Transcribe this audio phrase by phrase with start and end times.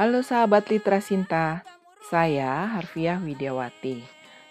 [0.00, 1.60] Halo sahabat Litra Sinta,
[2.08, 4.00] saya Harfiah Widiawati.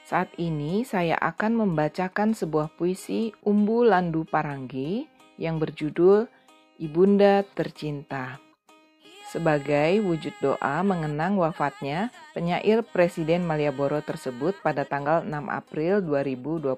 [0.06, 5.10] Saat ini saya akan membacakan sebuah puisi Umbu Landu Paranggi
[5.42, 6.30] yang berjudul
[6.78, 8.38] Ibunda Tercinta.
[9.26, 16.78] Sebagai wujud doa mengenang wafatnya penyair Presiden Malioboro tersebut pada tanggal 6 April 2021.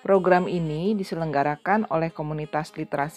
[0.00, 3.12] Program ini diselenggarakan oleh komunitas Litra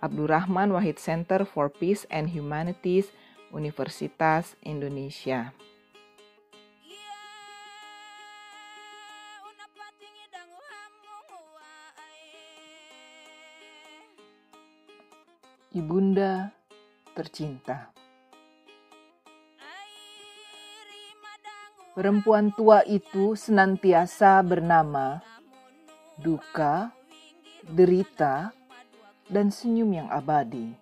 [0.00, 3.12] Abdurrahman Wahid Center for Peace and Humanities,
[3.52, 5.52] Universitas Indonesia.
[15.70, 16.50] Ibunda
[17.14, 17.94] tercinta.
[21.94, 25.20] Perempuan tua itu senantiasa bernama
[26.16, 26.90] duka,
[27.68, 28.56] derita,
[29.30, 30.74] dan senyum yang abadi.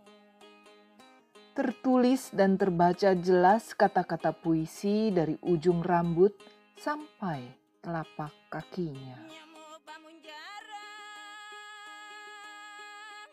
[1.52, 6.32] Tertulis dan terbaca jelas kata-kata puisi dari ujung rambut
[6.80, 7.44] sampai
[7.84, 9.28] telapak kakinya.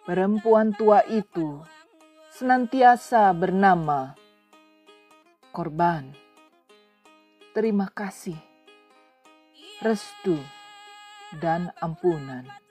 [0.05, 1.66] Perempuan tua itu
[2.29, 4.13] senantiasa bernama
[5.50, 6.11] korban.
[7.55, 8.38] Terima kasih,
[9.79, 10.35] restu,
[11.39, 12.64] dan ampunan.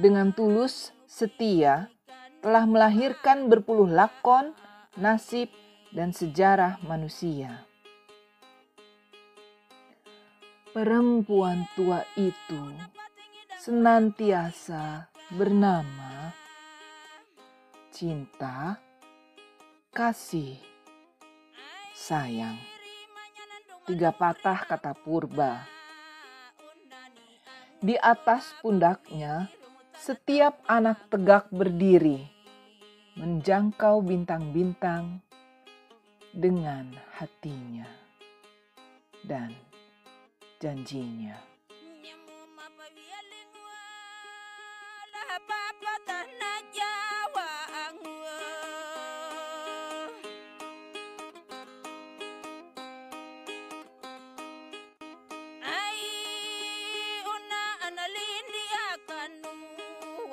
[0.00, 1.92] Dengan tulus, setia,
[2.40, 4.56] telah melahirkan berpuluh lakon,
[4.96, 5.52] nasib,
[5.92, 7.68] dan sejarah manusia.
[10.72, 12.72] Perempuan tua itu
[13.60, 16.32] senantiasa bernama
[17.92, 18.80] cinta,
[19.92, 20.56] kasih,
[21.92, 22.56] sayang.
[23.84, 25.60] Tiga patah kata purba.
[27.84, 29.52] Di atas pundaknya,
[30.00, 32.24] setiap anak tegak berdiri,
[33.20, 35.20] menjangkau bintang-bintang
[36.32, 36.88] dengan
[37.20, 37.84] hatinya
[39.20, 39.52] dan
[40.56, 41.36] janjinya.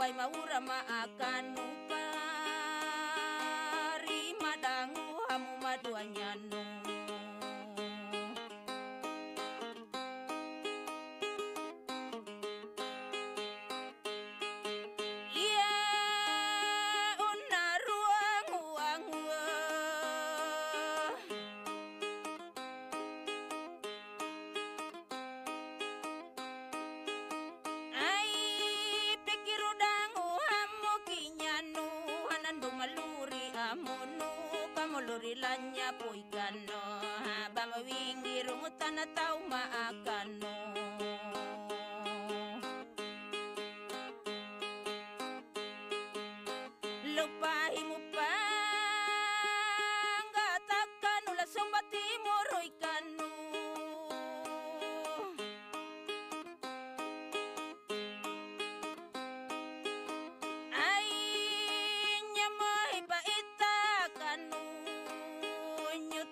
[0.07, 1.45] Wai maura ma akan
[4.07, 6.86] rima dangu hamu maduanyanu
[35.17, 36.81] rilanya puy kano
[37.25, 39.05] Habang mawingi rungutan na
[39.49, 40.86] maakano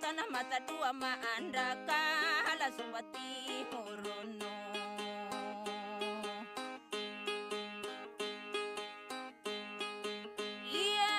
[0.05, 4.53] tanah mata dua maanda kala sumbati morono
[10.65, 11.13] Iya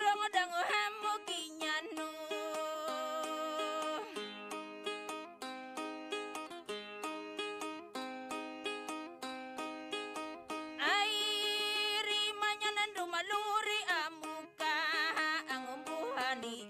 [0.00, 2.08] rongo dango hamo kinyano
[10.78, 11.16] Ai
[12.06, 14.74] rimanya nandu maluri amuka
[15.54, 16.67] angumbuhani